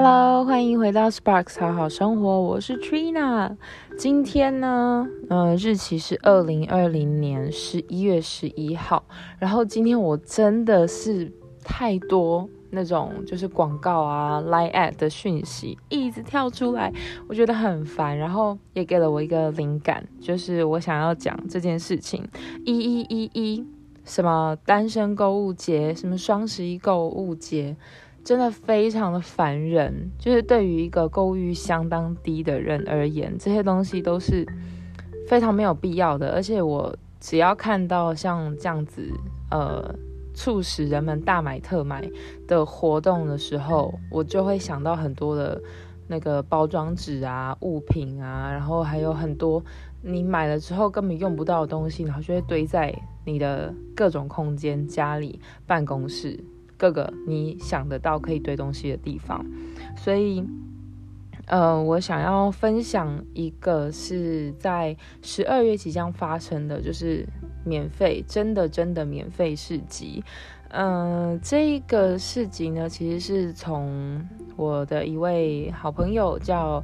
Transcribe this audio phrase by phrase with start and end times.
[0.00, 3.56] Hello，欢迎回到 Sparks 好好生活，我是 Trina。
[3.98, 9.04] 今天呢，呃，日期是二零二零年十一月十一号。
[9.40, 11.32] 然后今天我真的是
[11.64, 16.92] 太多那种就是广告啊、Line ad 的讯息一直跳出来，
[17.26, 18.16] 我觉得很烦。
[18.16, 22.24] 然后也给了我一个灵感，就是我想要讲这件事情，
[22.64, 23.66] 一一一一，
[24.04, 27.76] 什么单身购物节，什么双十一购物节。
[28.28, 34.46] 真的非常的烦人，就是对于一个购物欲相当低的人而言，这些东西都是
[35.26, 36.32] 非常没有必要的。
[36.32, 39.10] 而且我只要看到像这样子，
[39.50, 39.94] 呃，
[40.34, 42.06] 促使人们大买特买
[42.46, 45.58] 的活动的时候，我就会想到很多的
[46.06, 49.64] 那个包装纸啊、物品啊，然后还有很多
[50.02, 56.38] 你买了之后根本用不到的东西，然后就会堆在你的各种空间、家里、办公室。
[56.78, 59.44] 各个你想得到可以堆东西的地方，
[59.96, 60.44] 所以，
[61.46, 67.26] 呃，我想要分享一个是在十二月即将发生的，就是
[67.64, 70.22] 免费，真的真的免费市集。
[70.68, 74.24] 嗯，这一个市集呢，其实是从
[74.56, 76.80] 我的一位好朋友叫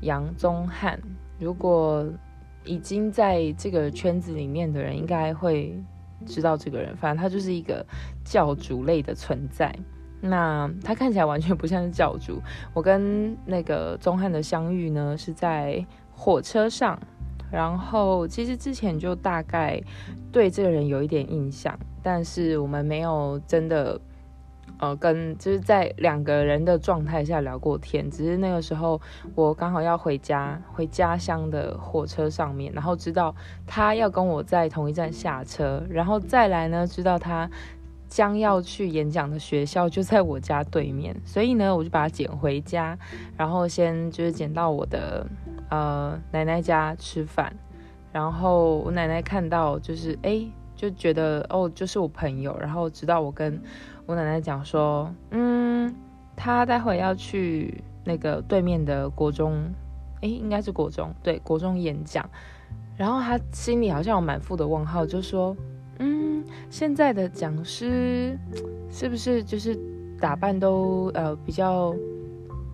[0.00, 0.98] 杨宗翰，
[1.38, 2.06] 如果
[2.64, 5.78] 已经在这个圈子里面的人，应该会。
[6.26, 7.84] 知道这个人，反正他就是一个
[8.24, 9.74] 教主类的存在。
[10.20, 12.40] 那他看起来完全不像是教主。
[12.72, 16.98] 我跟那个钟汉的相遇呢，是在火车上。
[17.50, 19.80] 然后其实之前就大概
[20.32, 24.00] 对这个人有一点印象，但是我们没有真的。
[24.78, 29.00] 呃，跟就是在两个人的状态下聊过天，只是那个时候
[29.36, 33.34] 我刚好要回家，回家乡的火车上面，然后知道
[33.66, 37.48] 他要跟我在同一站下车，然后再来呢，知道他
[38.08, 42.98] 将要去演讲的学校就在我家对面，所以呢，我就把他捡回家，
[43.36, 45.24] 然后先就是捡到我的
[45.70, 47.54] 呃奶奶家吃饭，
[48.12, 53.62] 然后我奶奶看到就是哎就觉得哦就是我朋友，然后知道我跟。
[54.06, 55.94] 我奶奶讲说，嗯，
[56.36, 59.64] 她待会要去那个对面的国中，
[60.20, 62.28] 诶，应该是国中，对，国中演讲。
[62.96, 65.56] 然后她心里好像有满腹的问号，就说，
[66.00, 68.38] 嗯，现在的讲师
[68.90, 69.74] 是不是就是
[70.20, 71.94] 打扮都呃比较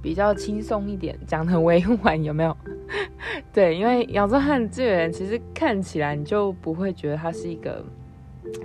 [0.03, 2.57] 比较轻松一点，讲的委婉有没有？
[3.53, 7.85] 对，因为杨宗翰这个人其实看起来你就不会觉得他是一个。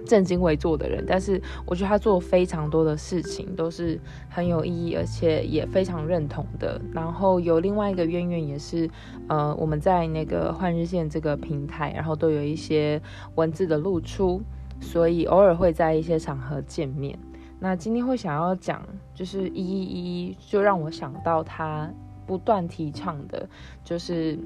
[0.06, 6.80] 正襟危坐的人，但是我觉得他做非常多的事情都是很有意义，而且也非常认同的。
[6.94, 8.90] 然后有另外一个渊源，也是
[9.28, 13.02] 呃，我们在那个换日线这个平台，然后都有一些
[13.36, 14.42] 文字的露出，
[14.80, 17.18] 所以偶尔会在一些场合见面。
[17.60, 21.90] 那今天会想要讲，就是一一一，就让我想到他
[22.28, 23.48] 不断提倡的，
[23.84, 24.38] 就是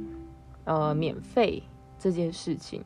[0.63, 1.61] 呃，免费
[1.97, 2.81] 这件事情。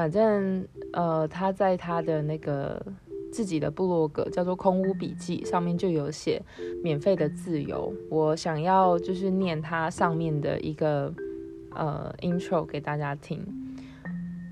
[0.00, 2.82] 反正呃，他在他的那个
[3.30, 6.40] 自己的部落格叫做“空屋笔记”上面就有写
[6.82, 7.92] 免费的自由。
[8.08, 11.12] 我想要就是念他上面的一个
[11.74, 13.44] 呃 intro 给大家听。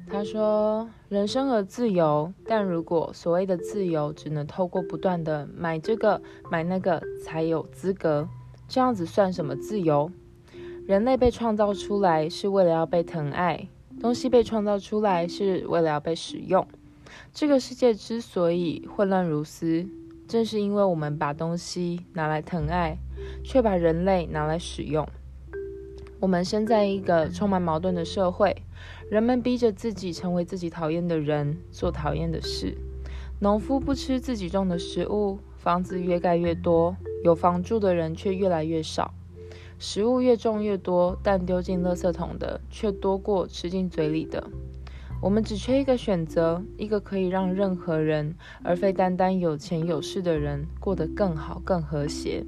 [0.06, 6.20] 他说：“人生而自由，但如果所谓的自由只能透过不断的买这个
[6.50, 8.28] 买那个才有资格，
[8.68, 10.10] 这样子算什么自由？
[10.86, 13.66] 人类被创造出来是为了要被疼爱。”
[14.00, 16.66] 东西被创造出来是为了要被使用。
[17.32, 19.86] 这个世界之所以混乱如斯，
[20.26, 22.98] 正是因为我们把东西拿来疼爱，
[23.44, 25.06] 却把人类拿来使用。
[26.20, 28.62] 我们生在一个充满矛盾的社会，
[29.10, 32.76] 人们逼着自己成为自己讨厌的人，做讨厌的事。
[33.40, 39.14] 农夫不吃自己种的食物，房子越盖越多，有房住的人却越来越少。
[39.78, 44.44] 食物越种越多，但丢进垃圾桶的却多过吃进嘴里的。
[45.20, 52.44] 我们只缺一个选择，一个可以让任何人，而非单单有钱有势的人，过得更好、更和谐，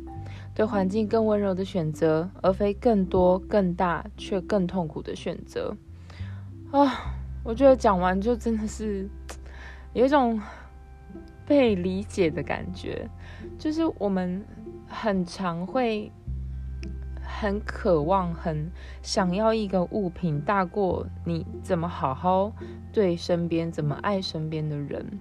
[0.54, 5.76] 对环境更温柔的选择，而非更多、更大却更痛苦的选择。
[6.70, 9.08] 啊，我觉得讲完就真的是
[9.92, 10.40] 有一种
[11.46, 13.08] 被理解的感觉，
[13.58, 14.44] 就是我们
[14.88, 16.10] 很常会。
[17.40, 18.70] 很渴望，很
[19.00, 22.52] 想要一个物品大过你怎么好好
[22.92, 25.18] 对身边、怎么爱身边的人。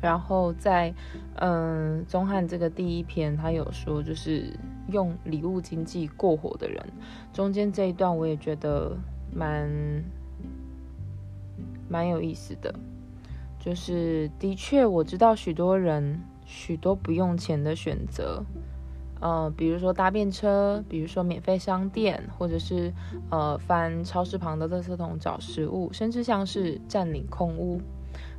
[0.00, 0.92] 然后在
[1.36, 4.52] 嗯，钟汉这个第一篇，他有说就是
[4.88, 6.84] 用礼物经济过火的人。
[7.32, 8.96] 中间这一段我也觉得
[9.32, 9.70] 蛮
[11.88, 12.74] 蛮有意思的，
[13.60, 18.44] 就是的确我知道许多人许多不用钱的选择。
[19.20, 22.92] 呃，比如说搭便车，比如说免费商店，或者是
[23.30, 27.80] 呃翻超市旁的垃圾桶找食物，甚至像是占领空屋。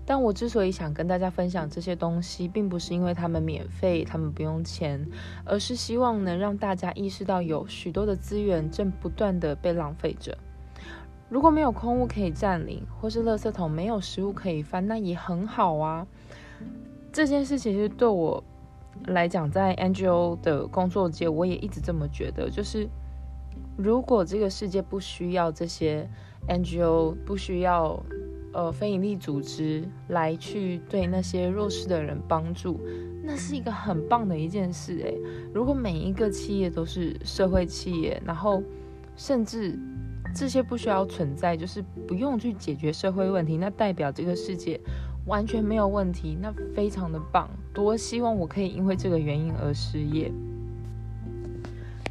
[0.03, 5.07] 但我之所以想跟大家分享这些东西，并不是因为他们免费，他们不用钱，
[5.45, 10.35] 而是希望能让大家意识到有许多的资源正不断的被浪费着。
[11.29, 16.05] 如果没有空屋可以占领，或是垃圾桶没有食物可以翻，那也很好啊。
[17.13, 18.43] 这件事其实对我
[19.07, 22.87] 来讲，在 NGO 的工作界，我也一直这么觉得，就是
[23.77, 26.09] 如果这个世界不需要这些
[26.47, 28.03] NGO，不需要。
[28.53, 32.81] 呃，非营利组织来去对那些弱势的人帮助，
[33.23, 35.17] 那是一个很棒的一件事诶，
[35.53, 38.61] 如果每一个企业都是社会企业，然后
[39.15, 39.79] 甚至
[40.35, 44.77] 这些不需要存在，就是不用去解决社会问题，那代表这个世界
[45.25, 47.49] 完全没有问题，那非常的棒。
[47.73, 50.31] 多希望我可以因为这个原因而失业。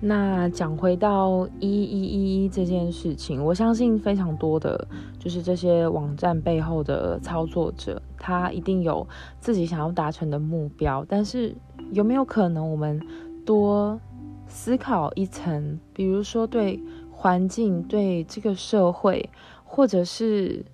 [0.02, 9.06] 那讲回到一一一这件事情，我相信非常多的，就是这些网站背后的操作者，他一定有
[9.40, 11.04] 自己想要达成的目标。
[11.06, 11.54] 但是
[11.92, 12.98] 有没有可能，我们
[13.44, 14.00] 多
[14.46, 19.28] 思考一层，比如说对环境、对这个社会，
[19.64, 20.64] 或者是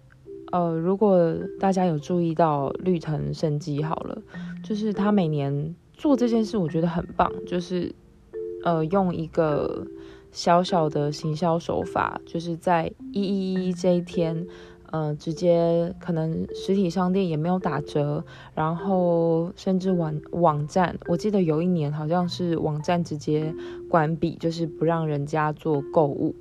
[0.53, 4.23] 呃，如果大家有注意到绿藤生机好了，
[4.65, 7.95] 就是他每年做这件事，我觉得很棒，就是。
[8.65, 9.87] 呃，用一个
[10.33, 14.45] 小小的行销手法，就是在一一一这一天，
[14.91, 18.25] 呃，直接可能实体商店也没有打折，
[18.57, 23.55] 然后甚至网网站，我记得有一年好像是网站直接
[23.89, 26.35] 关闭，就是不让人家做购物。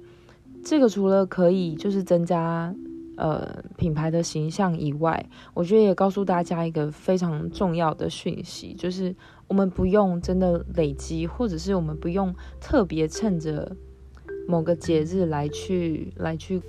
[0.63, 2.73] 这个除了可以就是增加
[3.17, 9.15] 呃品牌的形象以外，我觉得也告诉大家一个非常重要的讯息，就是。
[9.47, 13.75] 我们不用真的累积，或者是我们不用特别趁着
[14.47, 16.59] 某个节日来去来去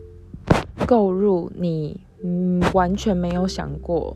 [0.86, 4.14] 购入你嗯完全没有想过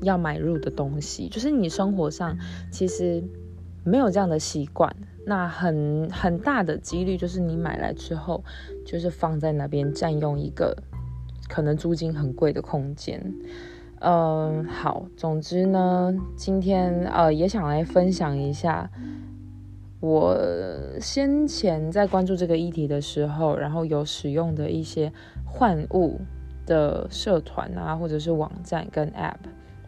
[0.00, 2.38] 要买入的东西，就是你生活上
[2.70, 3.20] 其实
[3.82, 4.94] 没有这样的习惯，
[5.26, 8.44] 那很很大的几率就是你买来之后
[8.86, 10.80] 就是放在那边占用一个
[11.48, 13.34] 可能租金很贵的空间。
[14.00, 18.90] 嗯，好，总之呢，今天呃也想来分享一下
[20.00, 20.36] 我
[21.00, 25.10] 先前在关注这个议题的时候，然后有使用的一些
[25.46, 26.20] 换物
[26.66, 29.36] 的社团啊，或者是网站跟 App。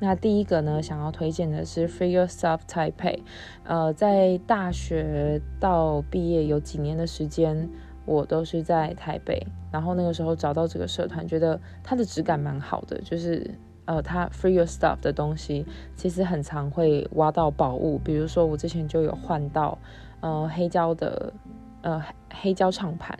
[0.00, 3.18] 那第一个呢，想要推荐的是 Free Yourself Taipei。
[3.64, 7.68] 呃，在大学到毕业有几年的时间，
[8.08, 13.48] 我都是在台北，然后那个时候找到这个社团，觉得它的质感蛮好的，就是。
[13.88, 15.64] 呃，它 free your stuff 的东西
[15.96, 19.78] 其实很常会挖到宝物，比如说我之前就有换到
[20.20, 21.32] 呃黑胶的
[21.80, 23.18] 呃黑胶唱盘，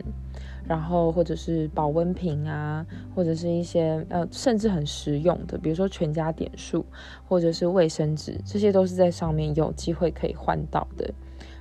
[0.67, 6.85] 然后或者是保温瓶啊，或者是一些呃甚至很实用的，比如说全家点数
[7.27, 11.11] 或者是卫生纸，这些都是在上面有机会可以换到的。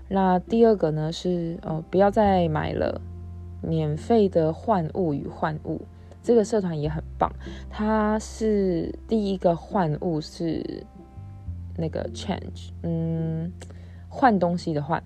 [0.06, 3.00] 那第二个呢是呃不要再买了，
[3.60, 5.80] 免费的换物与换物。
[6.22, 7.32] 这个社团也很棒，
[7.70, 10.84] 它是第一个换物是
[11.76, 13.50] 那个 change，嗯，
[14.08, 15.02] 换东西的换。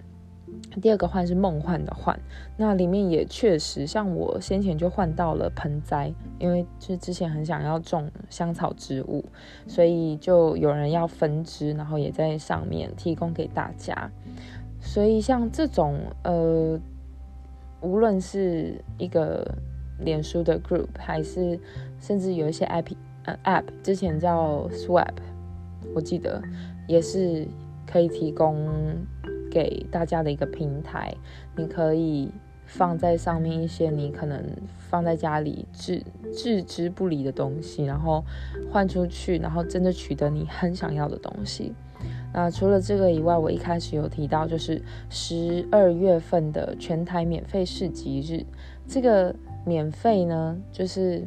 [0.80, 2.18] 第二个换是梦幻的换。
[2.56, 9.24] 那里面也确实，像我先前就换到了盆栽，因为就是之前很想要种香草植物，
[9.66, 14.10] 所以就有人要分支，然后也在上面提供给大家。
[14.80, 16.78] 所以像这种呃，
[17.82, 19.46] 无论是一个。
[19.98, 21.56] 脸书的 group 还是
[22.00, 22.92] 甚至有一些 app，
[23.24, 25.14] 呃 app 之前叫 Swap，
[25.94, 26.42] 我记得
[26.88, 27.46] 也是
[27.86, 28.68] 可以提供
[29.48, 31.14] 给大家的一个平台，
[31.54, 32.32] 你可以
[32.66, 34.42] 放在上面一些你可能
[34.76, 36.02] 放在家里置
[36.34, 38.24] 置之不理的东西，然后
[38.72, 41.72] 换出去，然后真的取得你很想要的东西。
[42.32, 48.44] 那除了这个以外，我一开始有提到就是十二月份的全台免费市集日，
[48.86, 49.34] 这个。
[49.64, 51.24] 免费呢，就是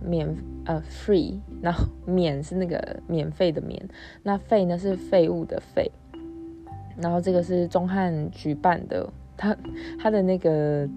[0.00, 0.32] 免
[0.64, 3.84] 呃 free， 然后免是那个免费的免，
[4.22, 5.90] 那废呢是废物的废，
[6.96, 9.56] 然后这个是中汉举办的，他
[9.98, 10.88] 他的那个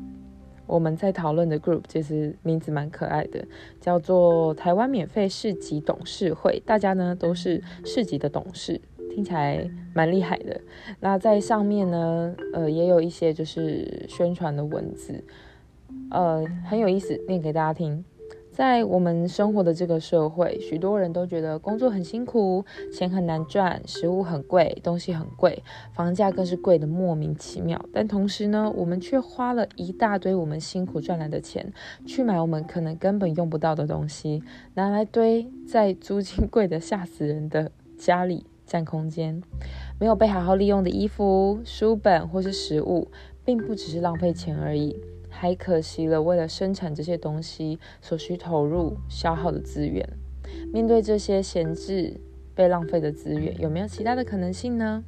[0.68, 3.44] 我们在讨论的 group 其实名字蛮可爱的，
[3.80, 8.80] 叫做台湾免费市集董事会，大家呢都是市集的董事，
[9.14, 10.60] 听起来蛮厉害的。
[11.00, 15.24] 那在上面呢，呃，也有一些就是宣传的文字。
[16.10, 18.04] 呃，很有意思，念给大家听。
[18.52, 25.64] 在我们生活的这个社会，许多人都觉得工作很辛苦，钱很难赚，食物很贵，东西很贵，
[25.94, 27.84] 房价更是贵的莫名其妙。
[27.94, 31.72] 但同时呢，我们却花了一大堆我们辛苦赚来的钱，
[32.06, 39.44] 去买我们可能根本用不到的东西，拿来堆在租金贵的吓死人的家里，占空间。
[40.00, 43.10] 没有被好好利用的衣服、书本或是食物，
[43.44, 44.98] 并不只是浪费钱而已。
[45.30, 50.08] 还可惜了，为了生产这些东西所需投入消耗的资源。
[50.72, 52.14] 面对这些闲置、
[52.56, 55.04] 被浪费的资源，有没有其他的可能性呢？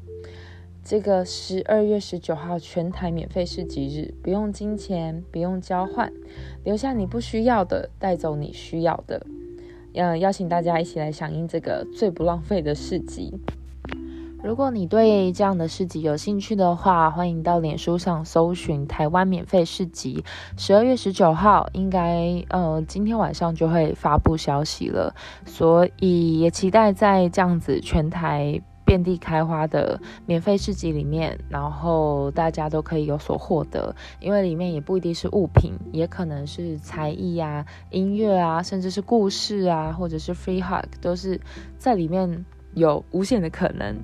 [0.84, 6.12] 这个十二月十九号全台免费市集日，不用金钱，不用交换，
[6.66, 9.26] 留下你不需要的，带走你需要的。
[9.94, 13.34] 呃，邀请大家一起来响应这个最不浪费的市集。
[14.44, 20.26] 如果你对这样的市集有兴趣的话，欢迎到脸书上搜寻台湾免费市集。
[20.58, 28.62] 十二月十九号，应该呃今天晚上就会发布消息了，所以也期待在这样子全台
[28.94, 41.42] 遍地开花的免费市集里面，然后大家都可以有所获得，因为里面也不一定是物品，也可能是才艺啊、音乐啊，甚至是故事啊，或者是 free hug，都是
[41.80, 42.46] 在里面
[42.76, 43.96] 有无限的可能。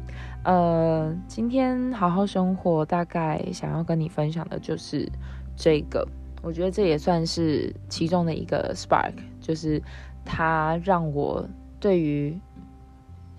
[0.43, 5.07] 呃，今天好好生活，大概想要跟你分享的就是
[5.55, 6.07] 这个。
[6.41, 9.79] 我觉得这也算是其中的一个 spark，就是
[10.25, 11.47] 它让我
[11.79, 12.39] 对于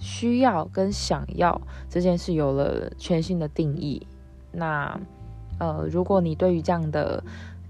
[0.01, 4.05] 需要跟想要这件事有了全新的定义。
[4.51, 4.99] 那
[5.61, 7.23] 呃，如果你对于这样的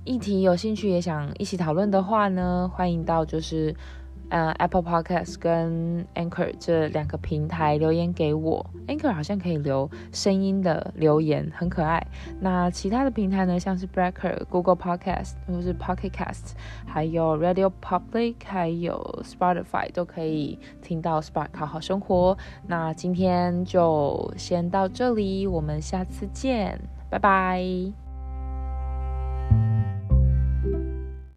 [0.05, 3.75] 议题有兴趣，也想一起讨论的话呢，欢迎到就是。
[4.31, 12.05] 呃，Apple Podcast 跟 Anchor 这两个平台留言给我，Anchor 好像可以留声音的留言，很可爱。
[12.41, 16.53] 那其他的平台呢，像是 Breaker、Google Podcast 或是 Pocket Cast，
[16.87, 22.39] 还有 Radio Public，还有 Spotify 都可以听到 Spark 好好生活。
[22.67, 28.10] 那今天就先到这里，我们下次见，拜拜。